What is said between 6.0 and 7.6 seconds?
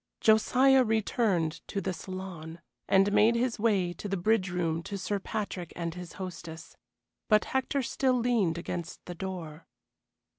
hostess; but